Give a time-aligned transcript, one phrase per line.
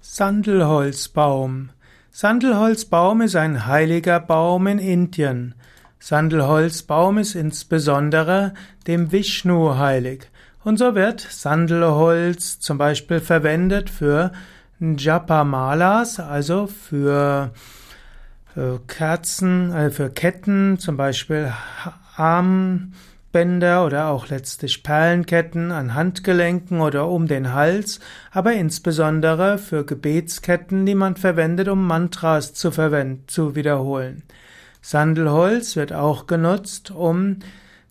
[0.00, 1.70] Sandelholzbaum.
[2.10, 5.54] Sandelholzbaum ist ein heiliger Baum in Indien.
[5.98, 8.54] Sandelholzbaum ist insbesondere
[8.86, 10.30] dem Vishnu heilig.
[10.64, 14.32] Und so wird Sandelholz zum Beispiel verwendet für
[14.80, 17.52] Japamalas, also für
[18.86, 21.52] Kerzen, äh, für Ketten, zum Beispiel
[22.16, 22.92] Arm,
[23.30, 28.00] Bänder oder auch letztlich Perlenketten an Handgelenken oder um den Hals,
[28.32, 32.70] aber insbesondere für Gebetsketten, die man verwendet, um Mantras zu,
[33.26, 34.22] zu wiederholen.
[34.80, 37.40] Sandelholz wird auch genutzt, um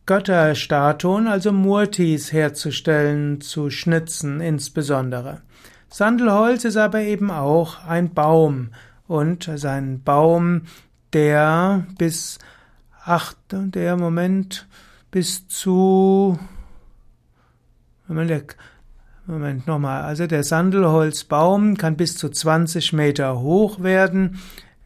[0.08, 5.42] Götterstatuen, also Murtis herzustellen, zu schnitzen insbesondere.
[5.90, 8.70] Sandelholz ist aber eben auch ein Baum
[9.08, 10.64] und sein Baum,
[11.14, 12.40] der bis
[13.04, 14.68] acht, der Moment
[15.12, 16.38] bis zu,
[19.26, 24.40] Moment, nochmal, also der Sandelholzbaum kann bis zu 20 Meter hoch werden.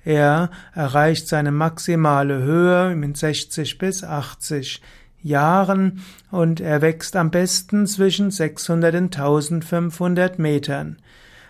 [0.03, 4.81] Er erreicht seine maximale Höhe mit 60 bis 80
[5.21, 10.97] Jahren und er wächst am besten zwischen 600 und 1500 Metern.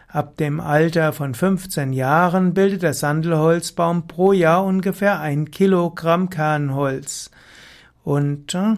[0.09, 7.31] Ab dem Alter von 15 Jahren bildet der Sandelholzbaum pro Jahr ungefähr ein Kilogramm Kernholz.
[8.03, 8.75] Und äh,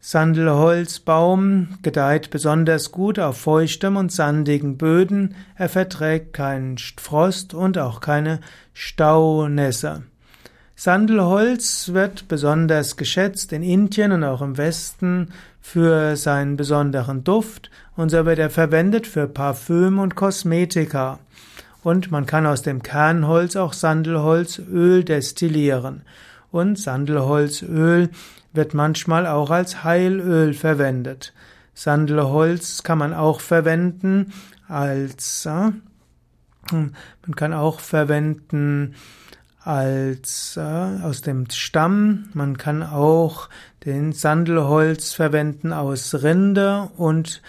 [0.00, 5.34] Sandelholzbaum gedeiht besonders gut auf feuchtem und sandigen Böden.
[5.56, 8.40] Er verträgt keinen Frost und auch keine
[8.72, 10.04] Staunässe.
[10.76, 18.10] Sandelholz wird besonders geschätzt in Indien und auch im Westen für seinen besonderen Duft und
[18.10, 21.18] so wird er verwendet für Parfüm und Kosmetika.
[21.82, 26.02] Und man kann aus dem Kernholz auch Sandelholzöl destillieren.
[26.50, 28.10] Und Sandelholzöl
[28.52, 31.32] wird manchmal auch als Heilöl verwendet.
[31.74, 34.32] Sandelholz kann man auch verwenden
[34.66, 35.70] als, äh,
[36.72, 38.94] man kann auch verwenden
[39.60, 42.30] als äh, aus dem Stamm.
[42.32, 43.48] Man kann auch
[43.84, 47.42] den Sandelholz verwenden aus Rinde und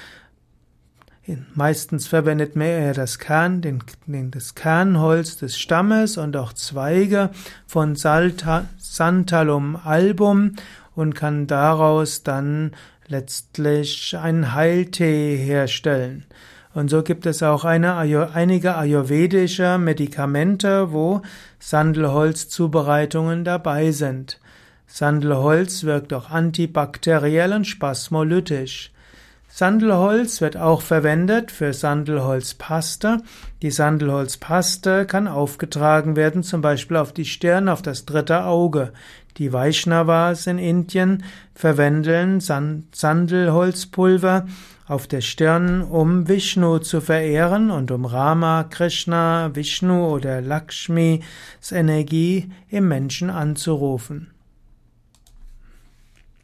[1.53, 7.29] Meistens verwendet man eher das Kern, den, den, das Kernholz des Stammes und auch Zweige
[7.67, 10.55] von Salta, Santalum album
[10.95, 12.71] und kann daraus dann
[13.07, 16.25] letztlich einen Heiltee herstellen.
[16.73, 21.21] Und so gibt es auch eine, einige ayurvedische Medikamente, wo
[21.59, 24.39] Sandelholzzubereitungen dabei sind.
[24.85, 28.91] Sandelholz wirkt auch antibakteriell und spasmolytisch.
[29.51, 33.23] Sandelholz wird auch verwendet für Sandelholzpaste.
[33.63, 38.93] Die Sandelholzpaste kann aufgetragen werden, zum Beispiel auf die Stirn, auf das dritte Auge.
[39.37, 41.23] Die Vaishnavas in Indien
[41.55, 44.45] verwenden Sandelholzpulver
[44.87, 51.21] auf der Stirn, um Vishnu zu verehren und um Rama, Krishna, Vishnu oder Lakshmis
[51.71, 54.31] Energie im Menschen anzurufen.